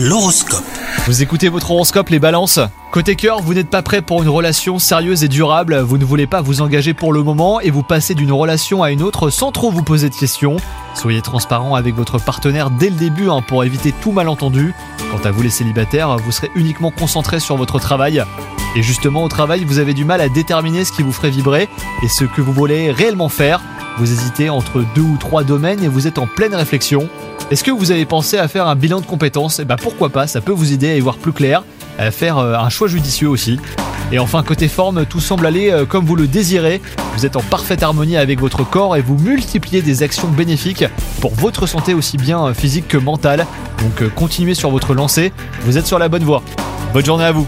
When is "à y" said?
30.90-31.00